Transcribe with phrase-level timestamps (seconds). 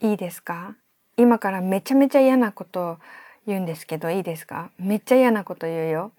[0.00, 0.76] いいですか？
[1.16, 2.98] 今からめちゃめちゃ嫌なこと
[3.46, 4.70] 言うんですけどいいですか？
[4.78, 6.12] めっちゃ嫌なこと言うよ。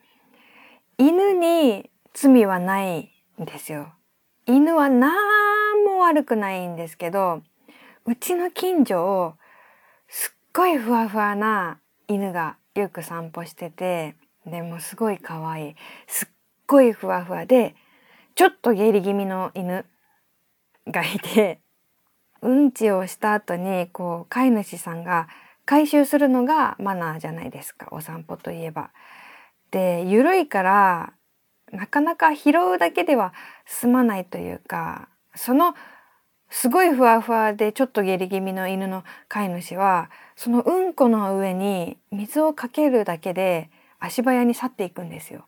[0.98, 3.12] 犬に罪はない
[3.42, 3.94] んですよ。
[4.46, 5.14] 犬は何
[5.86, 7.42] も悪くないんですけど
[8.06, 9.34] うちの近所を
[10.08, 14.16] すっごいふわふわな犬がよく散歩してて
[14.46, 15.76] でもすごい可愛い
[16.08, 16.28] すっ
[16.66, 17.76] ごいふわふわで
[18.36, 19.86] ちょっと下痢気味の犬
[20.88, 21.60] がいて
[22.42, 25.28] うんちをした後にこう飼い主さんが
[25.66, 28.92] 回収するのがマナーじゃないですかお散歩といえば。
[29.72, 31.14] で緩いから
[31.72, 33.34] なかなか拾うだけでは
[33.66, 35.76] 済まないというかその
[36.50, 43.70] すごいふわふわでちょっと下痢気味の犬の飼い主はそのうんこの上に水をかけるだけで
[44.00, 45.46] 足早に去っていくんですよ。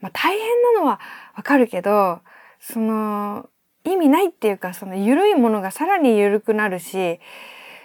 [0.00, 0.98] まあ、大変なのは
[1.36, 2.20] わかるけど
[2.58, 3.48] その
[3.84, 7.20] 意味ないっていうかその緩いものがさらに緩くなるし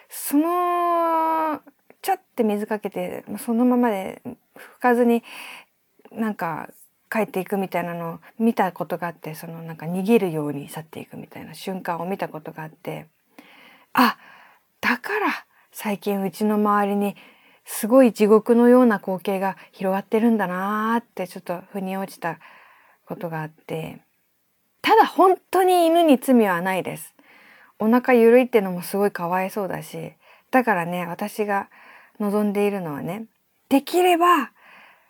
[0.10, 1.62] その
[2.02, 4.22] ちゃって水かけてそのままで
[4.56, 5.24] 拭かずに
[6.12, 6.70] なんか
[7.12, 13.08] 帰っていくみたいなのを見たことがあってそのなんか逃げるように去っていくみたいな瞬間を見たことがあって
[13.94, 14.18] あ
[14.82, 17.16] だから最近うちの周りに
[17.66, 22.40] すごい地獄のような光景が広がってるんだなーってちょっと腑に落ちた
[23.06, 24.07] ことがあって。
[24.82, 27.14] ただ本当に犬に罪はないです。
[27.80, 30.14] お腹ゆるいってのもすごいかわいそうだし
[30.52, 31.70] だからね私が
[32.20, 33.26] 望んでいるのはね
[33.70, 34.52] できれば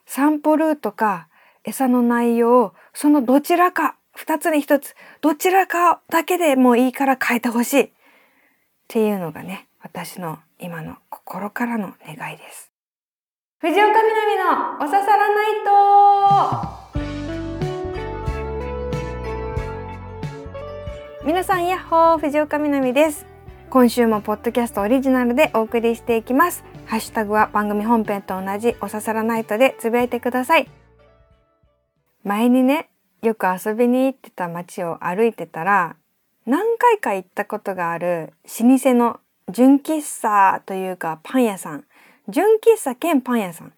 [0.06, 1.28] 散歩ルートか
[1.64, 7.90] 餌の内容をそのどちらか2つに1つどちらかだけでもいいから変えてほしいっ
[8.88, 12.72] ていうのがね私の今の心からの願いです。
[13.60, 16.87] 藤岡みなみのおささらないと
[21.28, 23.26] 皆さんやっほー藤岡みなみです。
[23.70, 26.64] 今週もポッドキャストオリジナルでお送りしていきます。
[26.86, 30.70] ハッシュタグは番組本編と同じおささらナイトでつぶやいてください。
[32.24, 32.88] 前にね
[33.24, 35.98] よく遊びに行ってた街を歩いてたら
[36.46, 39.20] 何回か行ったことがある老舗の
[39.52, 41.84] 純喫茶というかパン屋さん。
[42.30, 43.74] 純喫茶兼パン屋さん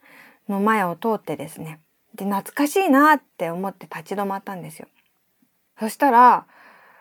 [0.48, 1.80] の前を通ってですね。
[2.14, 4.88] で懐かしいなって思って立ち止まったんですよ。
[5.80, 6.46] そしたら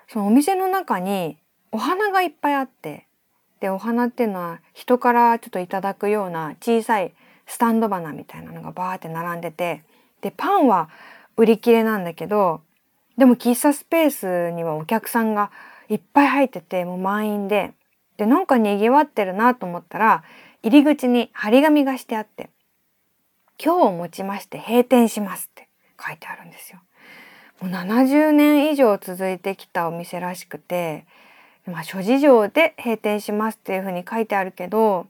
[0.09, 1.37] そのお店の中に
[1.71, 3.07] お花がいっぱいあって
[3.61, 7.13] でお花っていうのは人からちょっといただくような小さい
[7.47, 9.83] スタンド花みたいなのがバーって並んでて
[10.21, 10.89] でパンは
[11.37, 12.63] 売り切れなんだけど
[13.17, 15.51] でも喫茶スペースにはお客さんが
[15.89, 17.73] いっぱい入っててもう満員で
[18.17, 20.25] でなんかにぎわってるなと思ったら
[20.63, 22.51] 入り口に張り紙がしてあって
[23.63, 25.69] 「今日をもちまして閉店します」って
[26.01, 26.81] 書いてあるんですよ。
[27.61, 31.07] もう70年以上続いてきたお店らしくて、
[31.67, 35.07] まあ、諸事情で閉店しますっていうふうに書いてあるけど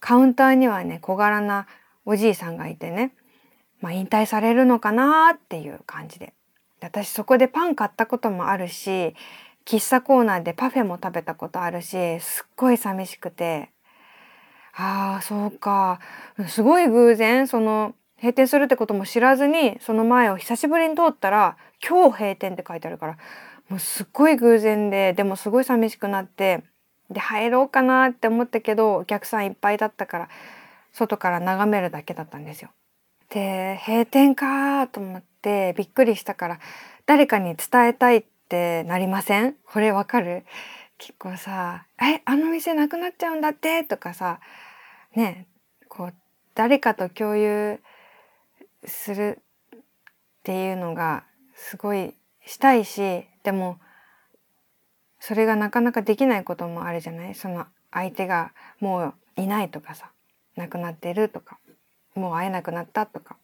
[0.00, 1.66] カウンターにはね小柄な
[2.04, 3.12] おじいさんがいてね、
[3.80, 6.32] まあ、引退されるのかなっていう感じで。
[6.80, 9.14] 私そこでパン買ったこともあるし
[9.64, 13.70] 喫茶コーナーでパフェも食べたことあるしすっごい寂しくて。
[14.74, 16.00] ああそうか。
[16.48, 21.56] すごい偶然その閉店するってことも知らずにその前を久しぶりに通ったら
[21.86, 23.16] 「今日閉店」って書いてあるから
[23.68, 26.62] もうすっごい偶然ででもすごい寂しくなって
[27.10, 30.28] で入ろうかなって思ったけどお客さんいっぱいだったから
[30.92, 32.70] 外から眺めるだけだったんですよ。
[33.28, 36.60] で閉店かと思ってびっくりしたから
[37.06, 39.56] 誰かに伝えたいってなりません？
[39.64, 40.44] これわかる？
[40.98, 44.38] 結構さ「えあの店なくなっちゃうんだって」とかさ
[45.16, 45.48] ね
[45.88, 46.14] こう
[46.54, 47.80] 誰かと共有
[48.84, 49.38] する
[49.76, 49.80] っ
[50.42, 53.78] ていうのがすごいしたいしでも
[55.20, 57.34] それがなかなかできないこともあるじゃない？
[57.34, 60.10] その相手がもういないとかさ
[60.56, 61.58] 亡くなってるとか
[62.14, 63.36] もう会えなくなったとか。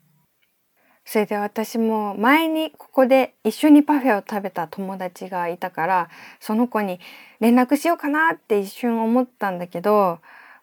[1.11, 7.01] それで私も前にここで一緒にパフェを食べた友達がいたからその子に
[7.41, 10.19] 連絡しようかなって一瞬思ったんだけど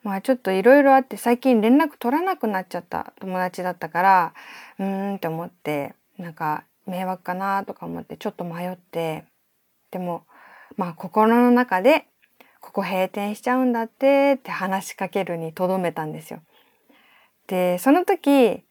[0.06, 4.34] まあちょっといろいろあって最近連絡取らなくなっちゃった友達だったから
[4.78, 9.26] うーんって思ってなんか迷惑かなとか思ってちょっと迷って
[9.90, 10.24] でも
[10.78, 12.06] まあ心の中で
[12.62, 16.42] ここ閉店しちゃうんだってって話しかけるにとどめたんですよ。
[17.48, 18.64] でその時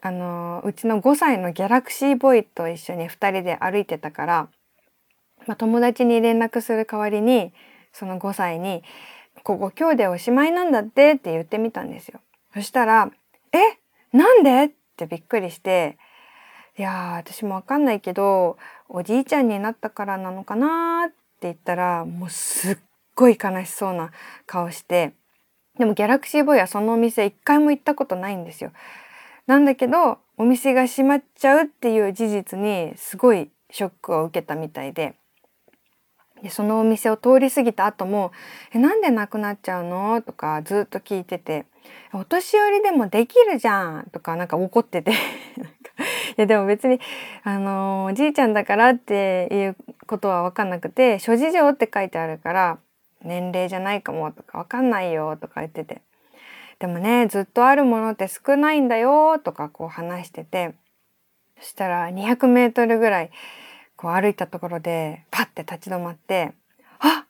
[0.00, 4.48] あのうちの5歳のギャラクシーボーイと一緒に2人で歩いてたから、
[5.48, 7.52] まあ、友達に連絡する代わりに
[7.92, 8.84] その5歳に
[9.44, 12.20] ここ今日でおしまいなんだってって言ってみたんですよ。
[12.54, 13.10] そしたら、
[13.52, 13.58] え？
[14.16, 14.64] なんで？
[14.64, 15.98] ってびっくりして、
[16.78, 18.56] いやー私もわかんないけど、
[18.88, 22.78] おじいちゃんになったからなのかなーって言ったら、もうすっ
[23.14, 24.10] ごい悲しそうな
[24.46, 25.12] 顔して
[25.78, 28.72] でもギャラクシーボーイはそのお店一回も行ったことないんですよ。
[29.46, 35.14] なんだけどお店が閉まっちゃうっていう事実にすごいショックを受けたみたいで
[36.46, 38.30] でそのお店を通り過ぎた後も
[38.72, 41.66] 「えなんでなくなっちゃうの?」とかずっと聞いてて
[42.14, 45.12] 「お年寄りでもできるじゃん」とかなんか怒ってて。
[46.36, 47.00] いやでも別に
[47.42, 49.76] あのおじいちゃんだからっていう
[50.06, 52.78] ことは分かんなくて「諸事情」って書いてあるから
[53.22, 56.02] 年齢じゃないかもとか分かんないよとか言ってて。
[56.78, 60.74] でもねずっとあるものって少ないんだよとかこう話してて。
[61.58, 63.30] そしたら200メートルぐらい
[63.96, 66.52] こう歩いたところでパッて立ち止まって
[67.00, 67.26] 「あ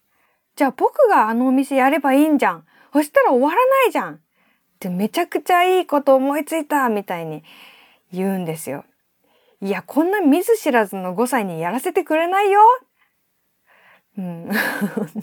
[0.57, 4.19] じゃあ僕があのお店やればいいんじゃんそしたら終わらないじゃん」っ
[4.79, 7.45] てめちゃくちゃいいこと思いついたみたいに
[8.13, 8.85] 言うんですよ。
[9.63, 12.61] いやこんな見ず知らずの5歳にやらせてくれないよ。
[14.19, 14.51] うん、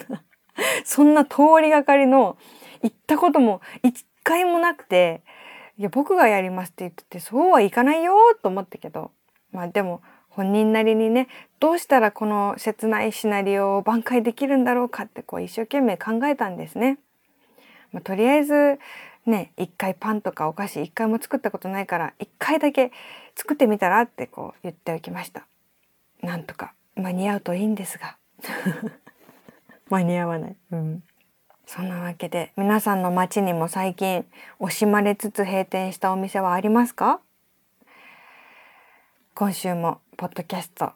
[0.86, 2.38] そんな通りがかりの
[2.82, 5.22] 行ったことも一回もなくて
[5.78, 9.12] いや僕がやりますって言っててそうはいかないよと思ったけど
[9.52, 10.02] まあでも
[10.36, 11.28] 本人なりにね
[11.60, 16.98] どうしたらこの切ないシナリオを挽回できるんだろうかってこう一生懸命考えたんですね。
[17.92, 18.80] まあ、とりあえず
[19.26, 22.92] ね一回パンとかお菓子一回も作ったことないから一回だけ
[23.36, 25.46] 作ってみたらってこう言っておきました。
[26.22, 28.18] なんとか間に合うといいんですが
[29.90, 30.56] 間に合わない。
[30.72, 31.04] うん
[31.66, 34.26] そんなわけで皆さんの街にも最近
[34.60, 37.22] 惜しまれつつ閉店したお店はありますか？
[39.36, 40.92] 今週もポッドキャスト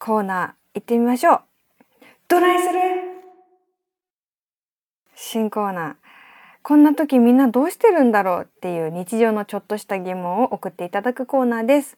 [0.00, 1.40] コーナー行ってみましょう。
[2.26, 2.80] どないする？
[5.14, 5.94] 新コーナー。
[6.64, 11.96] こんな時みんなどうしてるんだろうっていう日常のちょっとした疑問を送っていただくコーナーです。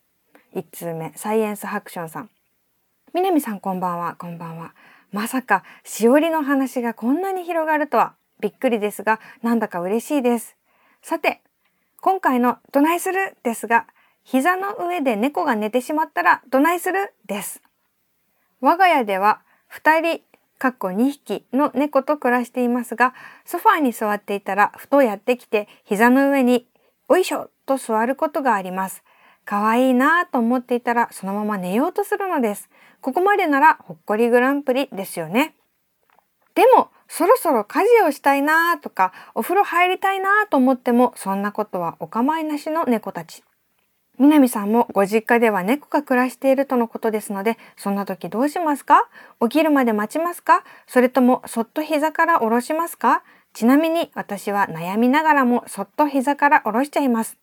[0.55, 2.31] 1通目サイエンスハクションさん
[3.15, 4.17] 南さんこんばんは。
[4.17, 4.75] こんばんは。
[5.13, 8.13] まさかしおりの話がこんなに広がるとは。
[8.41, 10.57] びっくりですがなんだか嬉しいです。
[11.01, 11.41] さて
[12.03, 13.87] 今回のどないするですが
[14.23, 17.13] 膝の上で猫が寝てしまったらどないする？
[17.27, 17.63] です
[18.61, 19.41] 我が家では
[19.73, 20.23] 2人
[20.59, 23.15] かっこ2匹の猫と暮らしていますが
[23.45, 26.67] ソファーに座っていたらふとやってきて膝の上に
[27.09, 29.03] おいしょと座ることがあります
[29.47, 32.69] 可愛いなと思っていたらそのまま寝ようとするのです
[33.01, 35.55] ここまでならほっこりグランプリですよね。
[36.55, 43.43] でもそろそろ家事をしたいなとかお風呂入りたいなと思ってもそんなことはお構いなしの猫たち。
[44.21, 49.09] 南さんもご実家では猫が暮らしているとのことですのでそんな時どうしますか？
[49.41, 50.63] 起きるまで待ちますか？
[50.87, 53.23] それともそっと膝から下ろしますか？
[53.55, 57.39] ちなみに私は悩みながらもそっと膝から下ろしちゃいます。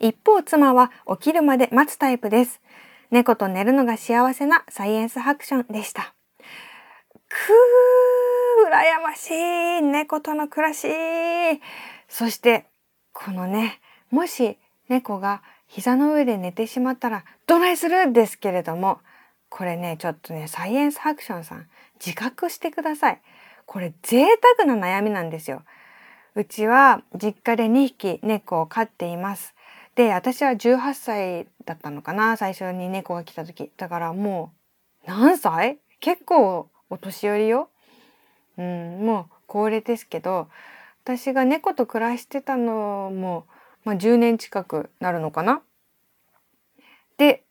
[0.00, 2.62] 一方妻は起きるまで待つタイプです。
[3.10, 6.14] 猫と寝るのが幸せなサイエンスハクションでした。
[7.28, 10.88] くー、羨ましい猫との暮らし
[12.08, 12.64] そして、
[13.12, 13.80] このね、
[14.10, 14.56] もし
[14.88, 18.12] 猫が膝の上で寝てしまったらどないする？
[18.12, 19.00] ですけれども、
[19.48, 21.68] これね、ちょっとね、サイエンスハクションさん、
[22.04, 23.20] 自覚してください。
[23.64, 24.24] これ贅
[24.58, 25.62] 沢な悩みなんですよ。
[26.34, 29.54] うちは実家で2匹猫を飼っています。
[29.94, 34.52] で私は18歳だったのかな最初に猫が来た時だからも
[35.06, 35.78] う何歳？
[36.00, 37.70] 結構お年寄りよ、
[38.58, 40.48] うん、もう高齢ですけど
[41.02, 43.46] 私が猫と暮らしてたのも、
[43.86, 45.62] まあ、10年近くなるのかな。
[47.18, 47.44] で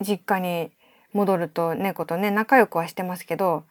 [0.00, 0.72] 実家に
[1.12, 3.64] 戻ると猫とね仲良くはしてますけど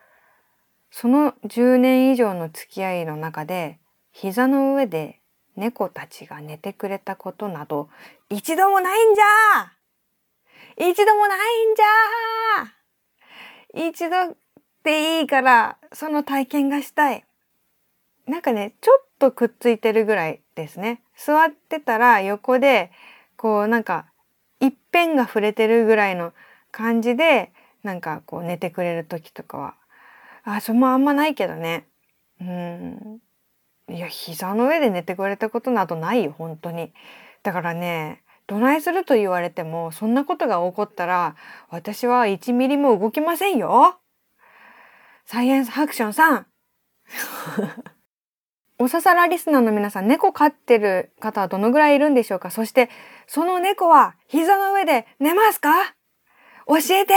[0.89, 3.79] その10年以上の付き合いの中で
[4.13, 5.19] 膝の上で
[5.57, 7.89] 猫たちが寝てくれたことなど
[8.29, 10.89] 一度もないんじゃ！
[10.89, 13.87] 一度もないんじゃ！
[13.89, 14.35] 一度
[14.83, 17.25] でいいからその体験がしたい。
[18.25, 21.01] なんかねちょっとくっついてるぐらいですね。
[21.17, 22.91] 座ってたら横で
[23.37, 24.05] こうなんか
[24.59, 26.33] 一辺が触れてるぐらいの
[26.71, 27.51] 感じで
[27.83, 29.75] なんかこう寝てくれる時とかは
[30.43, 31.85] あそれもあんまないけどね。
[32.41, 33.19] うん
[33.87, 36.93] いや膝の上で寝てくれたことなどないよ本当に。
[37.43, 41.35] だからねどないすると言われてもそんなことが起こったら
[41.69, 43.99] 私は1ミリも動きませんよ。
[45.25, 46.47] サイエンスハクションさん
[48.77, 52.51] おささらリスナーの皆さん猫飼ってる方はどのぐらいいるんでしょうか？
[52.51, 52.89] そして
[53.25, 55.95] その猫は膝の上で寝ますか？
[56.67, 57.13] 教えて！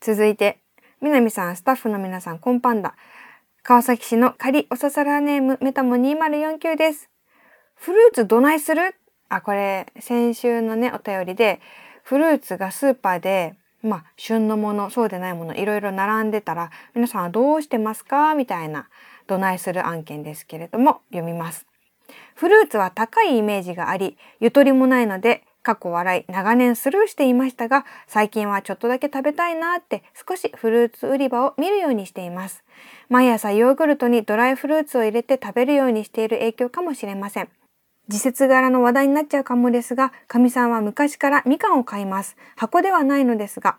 [0.00, 0.60] 続いて
[1.00, 2.94] 南さんスタッフの皆さんコンパンダ
[3.62, 7.08] 川崎市の仮おささらネームメタモ2049です。
[7.74, 8.94] フルーツどないする？
[9.30, 11.60] あ、これ先週のね、お便りで、
[12.02, 18.34] フルーツがスーパーでまあ旬のものそうでないものいろいろ並んでたら皆さんはどうしてますか？
[18.34, 18.88] みたいな
[19.26, 21.66] どないする案件ですけれども読みます。
[22.34, 32.62] フルーツは高いイメージがありゆとりもないので過去笑い長年スルーしていましたが最近はちょっとだけ食べたいなって少しフルーツ売り場を見るようにしています
[33.08, 37.48] 毎朝ヨーグルトにドライフルーツを入れて食べるようにしている影響かもしれません
[38.06, 42.36] 時節柄の話題になっちゃうかもですが、かみさんは昔からみかんを買います。
[42.54, 43.78] 箱ではないのですが、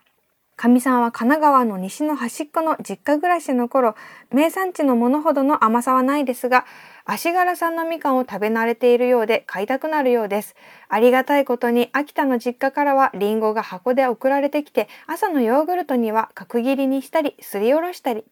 [0.56, 3.96] かみさんは神奈川の西の端っこの実家暮らしの頃、
[4.32, 6.66] 名産地のものほどの甘さはないですが、
[7.04, 10.56] 足柄産のみかんを食べ慣れているようで買いたくなるようです。
[10.88, 18.24] ありがたいことに秋田の実家からはりんごが箱で送られてきて、朝のヨーグルトには角切りにしたり、すりおろしたり。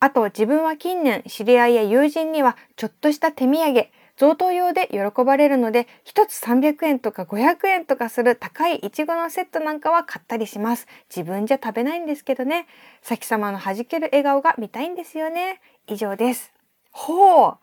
[0.00, 10.86] あと自分は近年知り合いや友人にはちょっとした手土産、贈答用で喜ばれるので1つ300円とか500円とかする高いいちごのセットなんかは買ったりします。
[11.14, 12.66] 自分じゃ食べないんですけどね。
[13.02, 15.60] 先様の弾ける笑顔が見たいんですよね。
[15.88, 16.52] 以上です。
[16.90, 17.56] ほう。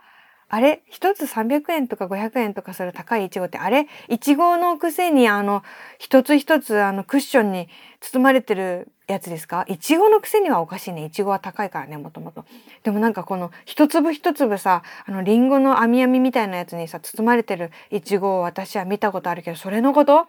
[0.53, 5.63] あれ一つ300円とか500円とかする高いイチゴってあれイチゴのくせにあの
[5.97, 7.69] 一つ一つあのクッションに
[8.01, 9.65] 包まれてるやつですか？
[9.67, 11.05] イチゴのくせにはおかしいね。
[11.05, 12.45] イチゴは高いからね、もともと。
[12.83, 20.19] でもなんかこの一粒一粒さ、あのリンゴの網網みたいなやつにさ、包まれてるイチゴを私は見たことあるけど、それのこと？
[20.19, 20.27] あ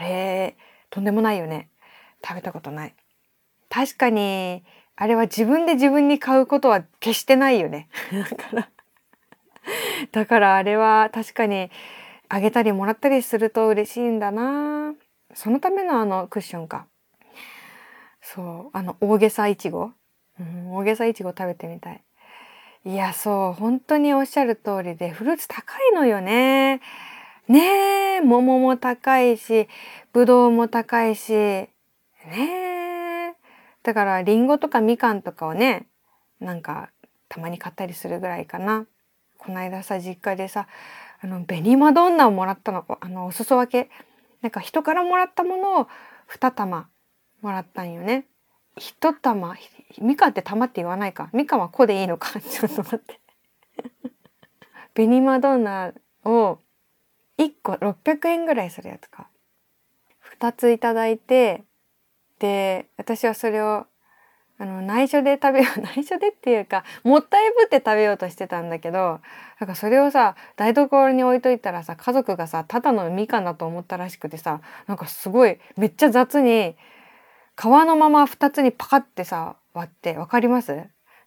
[0.00, 0.56] れ、
[0.90, 1.68] とんでもないよね。
[2.26, 2.94] 食べたことない。
[3.68, 4.64] 確かに、
[4.96, 7.88] あれは自分で自分に買うことは決してないよね。
[8.12, 8.68] だから
[10.12, 11.70] だからあれは確かに
[12.28, 14.92] あげたりもらったりすると嬉しいんだな
[15.32, 16.86] そのためのあのクッションか
[18.24, 19.92] そうあの大げさいちご、
[20.40, 22.02] うん、大げさいちご食べてみたい。
[22.86, 26.80] いやそう本当におっしゃる通りでフルーツ高いのよね。
[27.48, 29.68] ねえ桃も高いし
[30.14, 31.32] ぶどうも高いし。
[31.32, 31.68] ね
[32.26, 33.34] え。
[33.82, 35.86] だからりんごとかみかんとかをね
[36.40, 36.90] なんか
[37.28, 38.86] たまに買ったりするぐらいかな。
[39.36, 40.66] この間さ実家でさ
[41.20, 42.86] あの紅マドンナをもらったの。
[43.00, 43.90] あのお裾分け。
[44.40, 45.88] なんか人からもらったものを
[46.30, 46.88] 2玉
[47.44, 48.26] もらったんよね。
[48.76, 49.54] 一玉
[50.00, 51.28] みかって玉って言わないか。
[51.32, 52.40] みかは子でいいのか。
[52.40, 53.20] ちょっと待って。
[54.94, 55.92] 紅マドンナ
[56.24, 56.58] を
[57.38, 59.28] 1個600円ぐらいするやつか。
[60.40, 61.64] 2ついただいて
[62.38, 63.86] で私はそれを
[64.56, 69.20] あの内緒で食べよう 内緒でっていうかもったいぶって食べようとしてたんだけど
[69.60, 76.76] なんかそれをさ台所に置いといたらさ家族がさただのみかんだと思ったらしくてさなんかすごいめっちゃ雑に
[77.56, 80.84] 皮のまま2つにパカってさ割って分かります？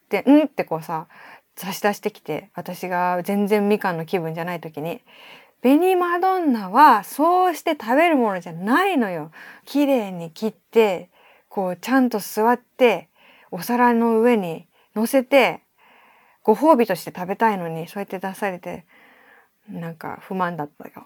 [0.09, 1.07] で「ん?」ってこうさ
[1.55, 5.01] 差し出してきて私が全然みかんの気分じゃない時に
[5.61, 9.31] 「紅マドンナはそうして食べるものじゃないのよ」
[9.65, 11.09] 綺麗に切って
[11.49, 13.09] こうちゃんと座って
[13.51, 15.61] お皿の上に乗せて
[16.43, 18.85] ご褒美として食べたいのにそうやって出されて
[19.67, 21.05] なんか不満だったよ。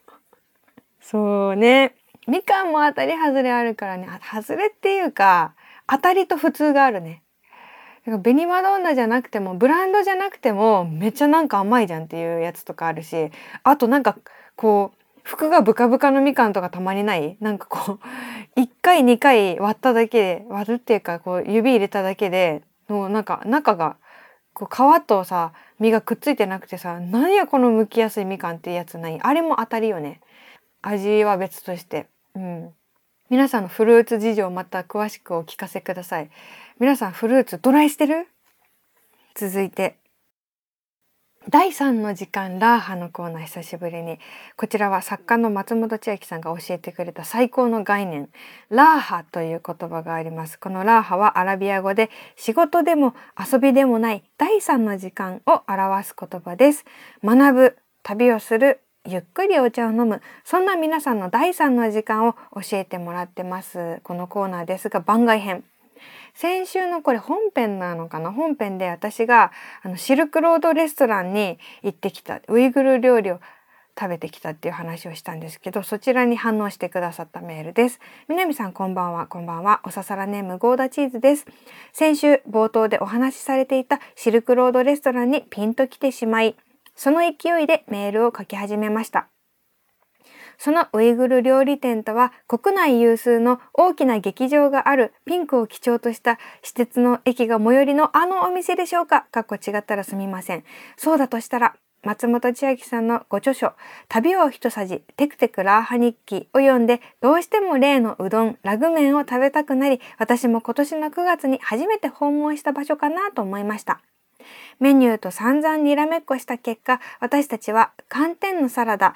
[1.00, 1.94] そうね
[2.26, 4.08] みかんも当たり外れあるからね。
[4.20, 5.54] 外れっていうか
[5.86, 7.22] 当たりと普通があるね。
[8.04, 13.30] 紅マドンナじゃなくてもブランドじゃなくてもめっちゃなんか甘いじゃんっていうやつとかあるし
[13.64, 14.16] あとなんか
[14.54, 17.36] こう服がブカブカのみかんとかたまにない？
[17.40, 17.98] なんかこ
[18.56, 23.96] う1回2回割っただけで割るっていうかこう指入れただけでもうなんか中が
[24.52, 29.20] こう皮とさ実がくっついてなくてさ何やこの剥きやすいみかんっていうやつない？
[29.20, 30.20] あれも当たりよね。
[30.82, 32.06] 味は別として。
[32.36, 32.70] うん。
[33.30, 36.30] 皆さんのフルーツ事情また詳しくお聞かせください。
[36.78, 38.28] 皆さんフルーツどないしてる？
[39.34, 39.98] 続いて。
[41.48, 44.18] 第3の時間ラーハのコーナー久しぶりに。
[44.56, 48.28] こちらは作家の松本千秋さんが教えてくれた最高の概念。
[48.68, 50.58] ラーハという言葉があります。
[50.58, 56.84] このラーハはアラビア語で仕事でも遊びでもない第3の時間を表す言葉です。
[57.24, 60.20] 学ぶ旅をするゆっくりお茶を飲む。
[60.44, 64.00] そんな皆さんの第3の時間を教えてもらってます。
[64.02, 65.64] このコーナーですが番外編。
[66.34, 68.32] 先週のこれ本編なのかな？
[68.32, 72.40] 本編で私があのシルクロードレストランに行ってきた。
[72.48, 73.40] ウイグル料理を
[73.98, 77.98] 食べてきたっていう話をしたんですけどそちらに反応してくださったメールです。
[78.28, 79.26] 南さんこんばんは。
[79.26, 79.80] こんばんは。
[79.84, 81.46] おささらネームゴーダチーズです。
[81.94, 86.56] 先週冒頭でお話しされていたシルクロードレストランにピンと来てしまい
[86.96, 89.28] その勢いでメールを書き始めました
[90.58, 100.64] そのウイグル料理店とは国内有数の大きな劇場があるピンクを基調とした私鉄の駅が最寄りのあのお店でしょうかかっこ違ったらすみません。
[100.96, 103.72] そうだとしたら松本千秋さんのご著書
[104.08, 114.02] 旅を一さじテクテクラーハ日記を読んでどうしても例のうどんラグ麺を食べたくなり私も今年の9月に初めて訪問した場所かなと思いました
[114.80, 119.14] メニューと散々にらめっこした結果私たちは寒天のサラダ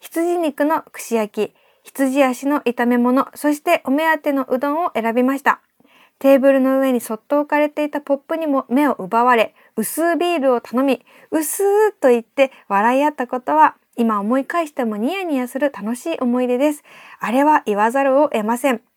[0.00, 5.60] 羊肉の串焼き羊足の炒め物そしてお目当てのうどんを選びました。
[6.18, 11.66] テーブルの上にそっと置かれていたポップにも目を奪われ薄ビールを頼み薄ー
[12.00, 16.84] と言って笑い合ったことは今思い返してもニヤニヤする楽しい思い出です。
[17.18, 18.91] あれは言わざるを得ません。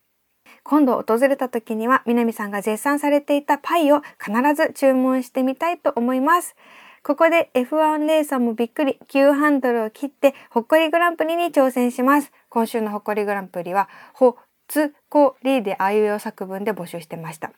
[0.66, 6.58] 今度訪れた時には南さんが絶賛されていたパイを必ず注文してみたいと思います
[7.02, 17.52] ここで F1 レーサーもびっくり急ハンドルを切ってほっこりグランプリに挑戦します今週のほっこりグランプリはほつこりであいうえお作文で募集してました。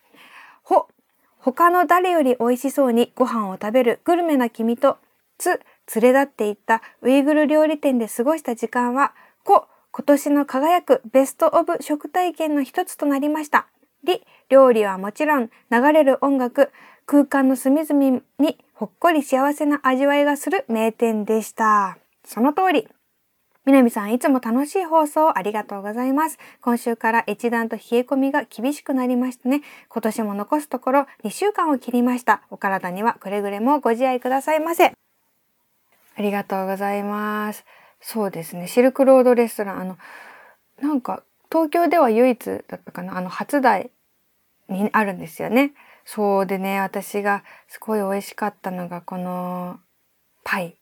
[0.64, 0.88] ほ、
[1.40, 4.98] 他の誰より美味しそうにご飯を食べるグルメな君と、
[5.38, 5.62] つ、
[5.96, 13.66] 連れ立っていったウイグル料理店で過ごした時間は、こ、今年の輝くベストオブ食体験の一つとなりました。
[14.04, 16.72] り、料理はもちろん流れる音楽、
[17.08, 21.98] 空間の隅々にほっこり幸せな味わいがする名店でした。
[22.24, 22.88] その通り。
[23.66, 26.38] 南さん、いつも楽しい放送ありがとうございます。
[26.62, 29.63] 今週から一段と冷え込みが厳しくなりましたね。
[29.89, 32.44] 今年も残すところ2週間を切りました。
[32.51, 34.94] お体にはくれぐれもご自愛くださいませ。
[36.18, 37.66] ありがとうございます。
[38.00, 38.68] そうですね。
[38.68, 39.98] シルクロードレストラン、あの、
[40.82, 43.92] なんか東京では唯一だったかな、あの初台
[44.70, 45.74] にあるんですよね。
[46.06, 49.80] そうでね、私がすごい美味しかったのがこの
[50.44, 50.77] パイ。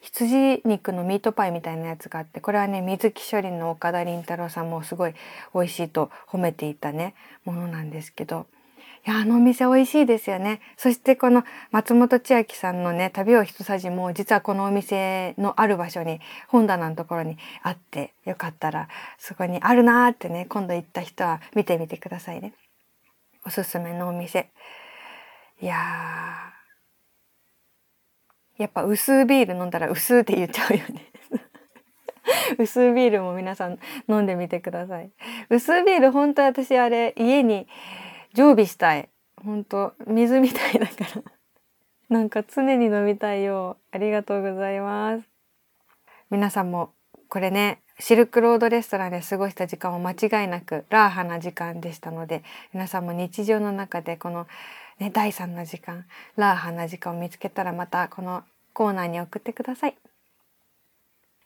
[0.00, 5.14] 羊肉のミートパイみたいなやつがあってこれはね水木処理の岡田凛太郎さんもすごい
[5.52, 8.46] 美味しいと褒めていたねものなんですけど
[9.08, 10.60] やあのお店美味しいですよね。
[10.76, 22.54] そしてこの松本千秋さんのね旅を一さじも実はこのお店のある場所に本棚のところにあってよかったらそこにあるなーってね今度行った人は見てみてくださいね。
[23.46, 24.50] おすすめのお店。
[25.60, 25.76] いや
[28.58, 31.12] やっぱ薄ビール飲んだら薄って言っちゃうよね。
[32.58, 35.12] 薄ビールも皆さん飲んでみてください。
[35.48, 37.68] 薄ビール本当私あれ家に
[38.36, 39.08] 常備したい。
[39.42, 41.22] 本当水みたいだから。
[42.10, 45.28] なんか常に飲みたいよありがとうございます。
[46.30, 46.92] 皆さんも
[47.28, 52.44] これねシルクロードレストランで過ごした時間は間違いなくラーハな時間でしたので
[52.74, 54.46] 皆さんも日常の中でこの
[54.98, 59.96] ね、第3の時間ラーハな時間を見つけたらまたこのコーナーに送ってください。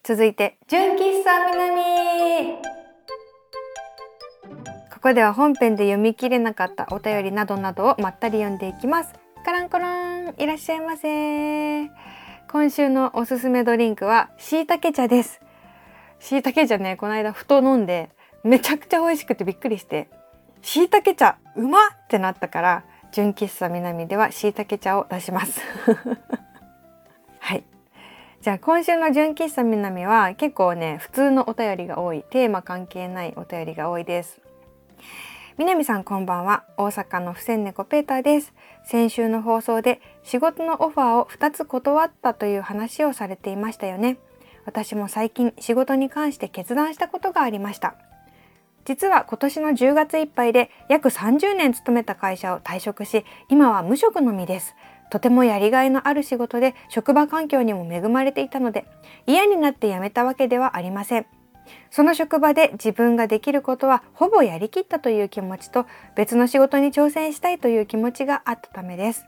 [0.03, 2.80] 続いて純喫茶南。
[5.00, 9.14] ここでは本編で読み切れなかったお便りなどなどをまったり読んでいきます。
[9.46, 11.90] カランコロンいらっしゃいませ。
[12.50, 15.40] 今週のおすすめドリンクはしいたけ茶です。
[16.18, 18.10] しいたけ茶ねこの間ふと飲んで
[18.44, 20.10] めちゃくちゃ美味しくてびっくりして
[20.60, 25.62] しいたけ茶うまってなったから純喫茶南ではしいたけ茶を出します。
[27.40, 27.64] はい。
[28.42, 32.22] じゃあ今週の純喫茶南は結構ね普通のお便りが多い。
[32.28, 34.42] テーマ関係ないお便りが多いです。
[35.60, 36.64] 南さんこんばんは。
[36.78, 38.54] 大阪の不戦猫ペーターです。
[38.82, 44.16] 先週の放送で仕事のオファーを2つ断ったという話をされていましたよね。
[44.64, 47.94] 私も最近仕事に関して決断したことがありました。
[48.86, 54.74] 実は今年の10月いっぱいで約30年勤めた会社を退職し今は無職の身です。
[55.10, 58.86] とてもやりがいのある仕事で職場環境にも恵まれていたので
[59.26, 61.26] 嫌になって辞めたわけではありません。
[61.90, 69.26] その職場で自分ができることはほぼやりきったという気持ちと別の仕事に挑戦したいという気持ちがあったためです。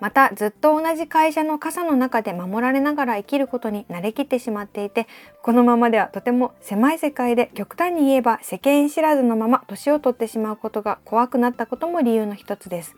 [0.00, 5.06] またずっと同じ会社の傘の中で守られながら生きることに慣れきってしまっていて
[5.42, 12.96] このままではとても狭い世界で極端に言えば世間知らずのまま年を取ってしまうことが怖くなったことも理由の一つです。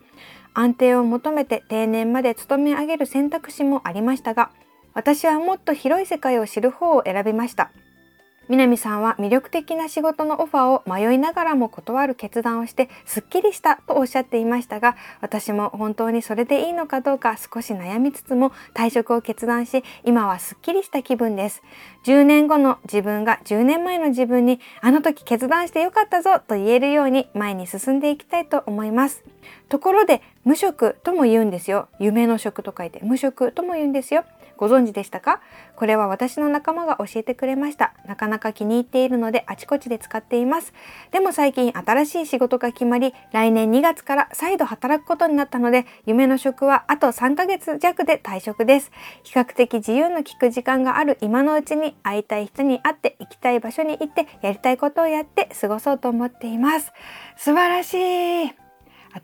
[0.53, 4.51] 安定を求めて定年まで勤め上げる選択肢もありましたが
[4.93, 7.71] 私はもっと広い世界を知る方を選びました。
[8.49, 21.63] 南さんは魅力的な仕事のオファーを迷いながらも断る決断をしてすっきりしたとおっしゃっていましたが私も本当にそれでいいのかどうか少し悩みつつも退職を決断し今はすっきりした気分です。
[22.05, 29.23] 10年後の自分が10年前の自分にあの時決断してよかったぞと言えるように前に進んでいきたいと思います。
[29.69, 31.87] ところで無職とも言うんですよ。
[31.99, 34.25] 夢の職と書いて無職とも言うんですよ。
[34.63, 35.41] ご存知でしたか？
[35.75, 37.93] これは私の仲間が教えてくれました。
[38.07, 40.73] なかなか気に入っているのであちこちで使っています。
[41.11, 48.91] でも最近新しい仕事が決まり来年2月から再度働くことになったので夢の職はあと3ヶ月弱で退職です。
[49.23, 56.93] 比較的自由の利く時間がある今のうちに会いたい人に会って行きたい場所に行ってやりたいことをやって過ごそうと思っています。
[57.35, 58.53] 素晴らしい。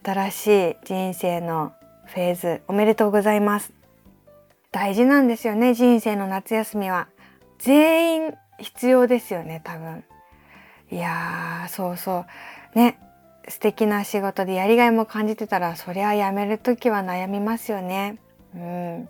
[0.03, 1.71] 新しい人生の
[2.07, 3.78] フェーズおめでとうございます。
[4.71, 7.07] 大事なんですよね人生の夏休みは。
[7.57, 10.03] 全員必要ですよね多分。
[10.91, 12.25] いやーそうそ
[12.75, 12.77] う。
[12.77, 12.99] ね
[13.47, 18.19] 素敵な仕事でやりがいも感じてたらそりゃ辞める時は悩みますよね。
[18.53, 19.05] うん。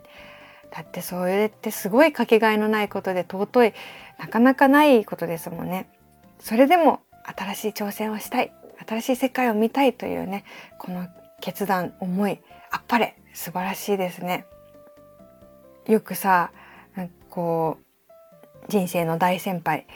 [0.71, 3.73] だってそれってすごいかけがえのないことで尊い
[4.17, 5.89] なかなかないことですもんね。
[6.39, 7.01] それでも
[7.37, 8.53] 新しい挑戦をしたい。
[8.87, 10.45] 新しい世界を見たいというね
[10.77, 11.07] この
[11.41, 12.39] 決断思い
[12.71, 13.17] あっぱれ。
[13.33, 14.45] 素晴らしいですね。
[15.89, 16.51] よくさ
[17.31, 19.87] こう人生の大先輩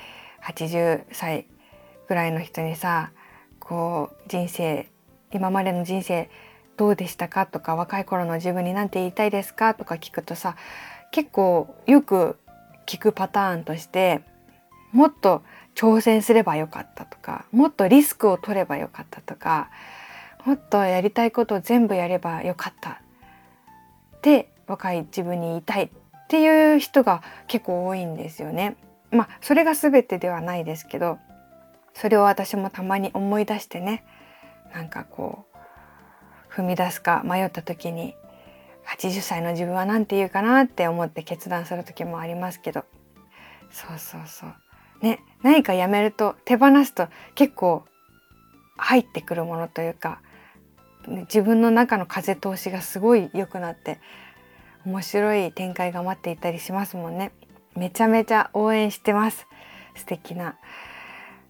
[0.44, 1.46] 80歳
[2.08, 3.12] ぐらいの人にさ
[3.60, 4.90] こう人生
[5.32, 6.32] 今までの人生
[6.78, 9.76] どうでしたかとか若い頃の自分に何て言いたいですか？
[9.76, 10.56] とか聞くとさ
[11.12, 12.40] 結構よく
[12.88, 14.22] 聞くパターンとして
[14.92, 15.44] もっと
[15.76, 19.70] 挑戦すればよかったとかもっとリスクを取ればよかったとか
[20.44, 22.96] もっとやりたいことを全部やればよかったっ
[24.22, 25.90] て若い自分に言いたいっ
[26.28, 28.76] ていう人が結構多いんですよね。
[29.12, 31.20] まあそれが全てではないですけど
[31.94, 34.04] それを私もたまに思い出してね
[34.74, 35.46] なんかこ
[36.50, 38.16] う踏み出すか迷った時に
[38.88, 42.86] 80歳の自分は何て言うかなって思って決断する時もありますけど
[43.72, 44.54] そうそうそう
[45.02, 47.86] ね何かやめると手放すと結構
[48.78, 50.22] 入ってくるものというか
[51.08, 54.00] 自分の中の風通しがすごい良くなって
[54.86, 57.32] 面白い展開が待っていたりしますもんね。
[57.76, 59.48] めちゃめちゃ応援してます。
[59.96, 60.58] 素敵な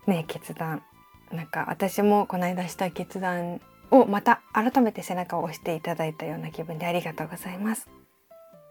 [0.07, 0.83] ね決断。
[1.31, 7.89] なんか私もこの間した決断をまた改めて背中を押していただいたような気分でありがとうございます。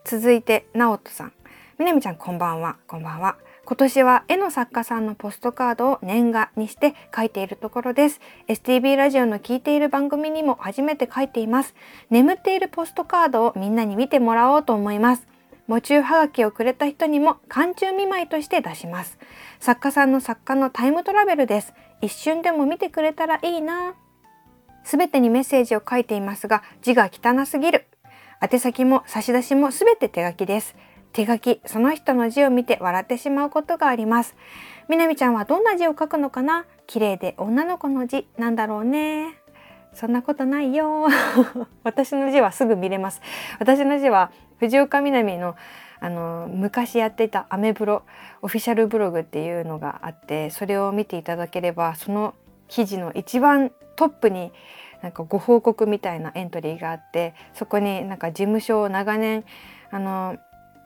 [0.04, 1.32] 続いて直人さん。
[1.78, 2.76] みなみちゃんこんばんは。
[2.86, 3.36] こんばんは。
[3.64, 8.20] 今年は絵の作家さんのポストカードを年賀にして書いているところです。
[8.48, 11.74] STB ラジオの聞いている番組にも初めて書いています。
[12.10, 15.26] 眠っているポストカードをみんなに見てもらおうと思います。
[15.68, 19.18] 喪中はがきをくれた人にも寒中見舞いとして出します。
[19.60, 21.72] 作家さんの作家のタイムトラベルです。
[22.00, 23.94] 一瞬でも見てくれたらいいな。
[24.84, 27.86] すべてにメッセージを書いていますが字が汚すぎる
[28.40, 30.74] 宛先も差出もすべて手書きです
[31.12, 34.34] 手書きその人の字を見て笑ってしまうことがあります。
[34.88, 36.66] みなみちゃんはどんな字を書くのかな？
[36.86, 38.26] 綺麗で女の子の字。
[38.38, 39.36] なんだろうね。
[39.94, 41.06] そんなことないよ。
[41.84, 43.20] 私の字はすぐ見れます。
[43.58, 45.56] 私の字は藤岡みなみの
[46.00, 48.02] あの昔やっていたアメブロ
[48.42, 52.34] オフィシャルブログっていうのがあってそれを見ていただければその
[52.66, 54.50] 記事の一番トップに
[55.00, 59.44] なんかご報告みたいなエントリーがあってそこになんか事務所を長年
[59.92, 60.38] あの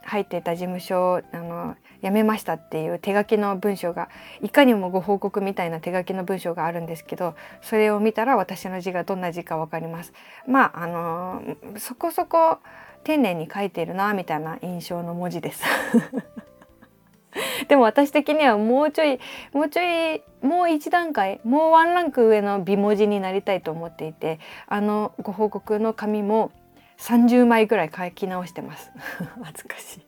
[0.06, 4.08] 入っていた事務所をあの辞めましたっていう手書きの文章が
[4.40, 10.12] いかにもご報告みたいな手書きの文章があるんですけどそれを見たら私の字がどんな字か分かります。
[10.46, 11.42] まああの
[11.78, 12.58] そこそこ
[13.04, 15.64] 丁寧に書いているなみたいな印象の文字です。
[17.68, 19.20] でも私的にはもうちょい
[19.52, 26.50] もうちょいもう一段階もうワンランク上の美文字になりたいと思っていてあのご報告の紙も
[26.98, 28.90] 30枚ぐらい書き直してます。
[29.42, 30.06] 恥ずかしい。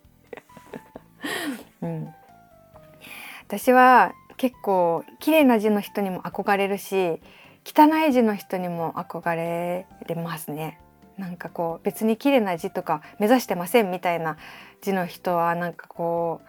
[1.82, 2.14] うん、
[3.46, 7.20] 私は結構綺麗な字の人にも憧れるし
[7.64, 10.80] 汚い字の人にも憧れますね。
[11.18, 14.36] なんかこう別に綺麗な字とか目指してませんみたいな
[14.80, 16.40] 字の人はなんかこ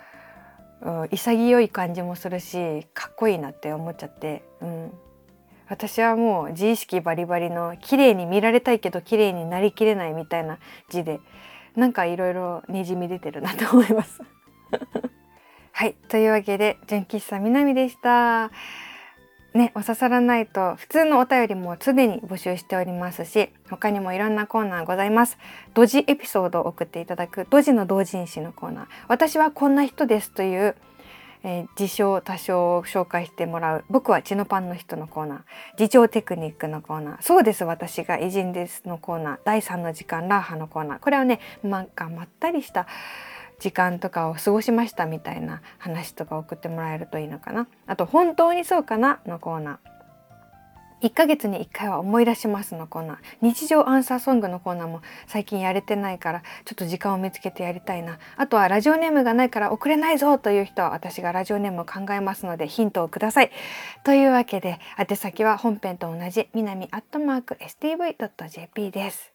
[0.81, 4.93] う、うん、潔い感じもするしかっこいいなって思っちゃって、うん、
[5.69, 10.57] 私はもう自意識バリバリの綺麗に見られたいけど綺麗になりきれないみたいな
[10.89, 11.21] 字で
[11.75, 14.21] なんかいろいろにじみ出てるなと思います。
[15.71, 18.51] はいというわけで純喫茶みなみでした。
[19.53, 25.37] ねお刺さらないと普通のお便りも常に募集しておりますし他にもいろんなコーナーございます。
[25.73, 28.87] ドジエピソードを送っていただくドジの同人誌のコーナー。
[29.07, 30.75] 私はこんな人ですという
[31.43, 35.39] えー、自称多少を紹介してもらう僕は血のパンの人のコーナー。
[35.79, 37.21] 自重テクニックのコーナー。
[37.21, 39.39] そうです私が偉人ですのコーナー。
[39.45, 40.99] 第3の時間ラーハのコーナー。
[40.99, 42.87] これはねなんかまったりした
[43.59, 47.67] 時間とかを過ごしましたみたいな話とか送ってもらえるといいのかな。
[47.87, 49.88] あと本当にそうかなのコーナー。
[51.01, 53.17] 1ヶ月に1回は思い出しますのコーナー。
[53.41, 58.19] 日常アンサーソングのコーナーも最近やれてないからちょっと時間を見つけてやりたいな。
[58.35, 63.51] あとはラジオネームがないから送れないぞという人は私がラジオネームを考えますのでヒントをください。
[64.03, 69.33] というわけで宛先は本編と同じ南アットマーク stv.jp です。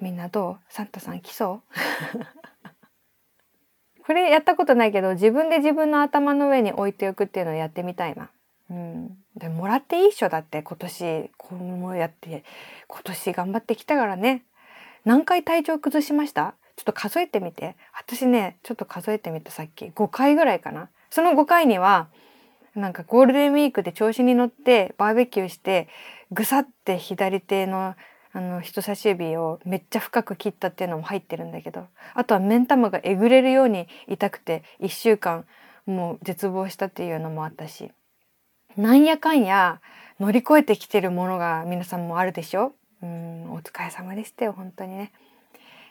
[0.00, 0.58] みんなどう？
[0.68, 1.62] サンタさん来そう？
[4.04, 8.30] これやったことないけど自分で自分の頭の上に置いておくっていうのをやってみたいな。
[8.70, 10.28] うん、でもらっていいっしょ？
[10.28, 12.44] だって今年こうやって
[12.86, 14.44] 今年頑張ってきたからね。
[15.04, 16.54] 何回体調崩しました？
[16.76, 17.76] ちょっと数えてみて。
[17.96, 19.86] 私ねちょっと数えてみたさっき。
[19.86, 20.90] 5回ぐらいかな。
[21.08, 22.08] その5回には
[22.74, 25.88] なんかゴールデンウィークで調子に乗ってバーベキューして
[26.30, 27.94] ぐさって左手の
[28.34, 31.86] あの人差し指をめっちゃ深く切ったっていうのも入ってるんだけど。
[32.12, 35.46] あとは目ん玉がえぐれるように痛くて1週間
[35.86, 37.90] もう絶望したっていうのもあったし。
[38.78, 39.80] なんやかんや
[40.20, 42.76] 乗り越えてきてるものが皆さんもあるでしょ？
[43.02, 45.10] うんお疲れ様でしたよ本当にね、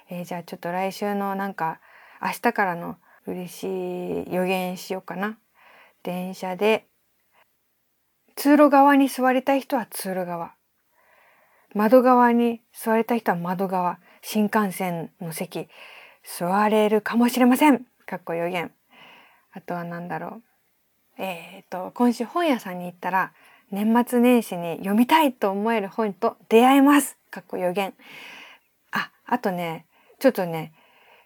[0.09, 1.81] えー、じゃあちょっと来週のなんか
[2.21, 2.95] 明日からの
[3.25, 5.37] 嬉しい予言しようかな。
[6.01, 6.85] 電車で
[8.37, 10.53] 通路側に座りたい人は通路側。
[11.75, 13.99] 窓側に座りたい人は窓側。
[14.21, 15.67] 新幹線の席
[16.23, 17.85] 座れるかもしれません。
[18.05, 18.71] かっこ予言。
[19.51, 20.46] あとは何だろう。
[21.19, 23.31] えーと、今週本屋さんに行ったら
[23.71, 27.17] 年末年始に読みたいと思える本と出会えます。
[27.31, 27.93] かっこ予言。
[28.91, 29.85] あ、あとね、
[30.19, 30.73] ちょっとね、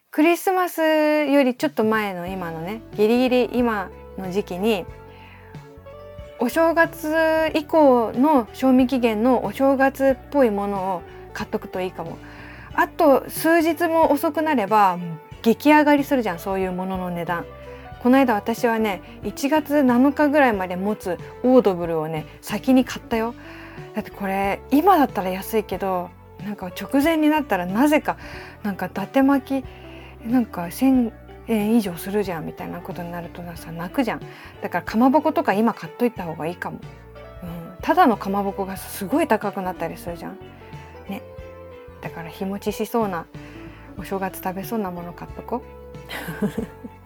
[0.10, 4.86] クリスマスよりちょっと前の今のね、ギリギリ今の時期に、
[6.39, 11.01] お正月以降の賞味期限のお正月っぽいものを
[11.34, 12.17] 買っとくといいかも。
[12.73, 14.97] あと数日も遅くなれば
[15.41, 17.45] 激上がりするじゃん、そういうものの値段。
[18.02, 23.36] この間私はね1月7日ぐらいまで持つオードブルをね先に買ったよ。
[23.94, 26.10] だってこれ今だったら安いけど
[26.44, 28.18] なんか直前になったらなぜか
[28.64, 29.66] なんか伊達巻き
[30.26, 31.12] なんか1,000
[31.48, 34.22] 円以上するじゃんみたいなことになるとさ泣くじゃん。
[34.62, 36.80] だからかまぼことか今買っといた方がいいかも、
[37.44, 40.38] うん、ただのかまぼこがすごい高くなったりするじゃん。
[41.08, 41.22] ね。
[42.02, 43.28] だから日持ちしそうな
[44.00, 45.62] お正月食べそうなもの買っとこ
[46.42, 46.92] う。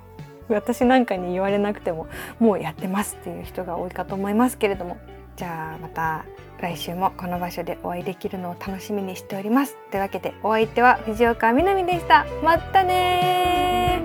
[0.54, 2.08] 私なんかに言われなくても
[2.40, 4.98] もうやってますっていう人が多いかと思いますけれども。
[5.36, 6.24] じゃあまた
[6.62, 9.76] 来週もこの場所でお会いできるのを楽しみにしております。
[9.92, 12.26] というわけでお相手は藤岡みなみでした。
[12.42, 14.02] またね